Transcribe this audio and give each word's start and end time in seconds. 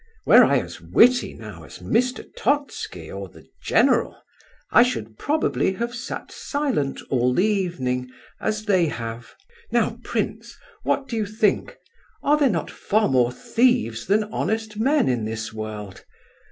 Were 0.25 0.43
I 0.43 0.57
as 0.59 0.81
witty, 0.81 1.35
now, 1.35 1.61
as 1.61 1.77
Mr. 1.77 2.25
Totski 2.35 3.11
or 3.11 3.29
the 3.29 3.47
general, 3.61 4.17
I 4.71 4.81
should 4.81 5.15
probably 5.19 5.73
have 5.73 5.93
sat 5.93 6.31
silent 6.31 6.99
all 7.11 7.35
the 7.35 7.45
evening, 7.45 8.09
as 8.39 8.65
they 8.65 8.87
have. 8.87 9.35
Now, 9.71 9.99
prince, 10.03 10.57
what 10.81 11.07
do 11.07 11.15
you 11.15 11.27
think?—are 11.27 12.37
there 12.39 12.49
not 12.49 12.71
far 12.71 13.09
more 13.09 13.31
thieves 13.31 14.07
than 14.07 14.23
honest 14.33 14.75
men 14.75 15.07
in 15.07 15.25
this 15.25 15.53
world? 15.53 16.03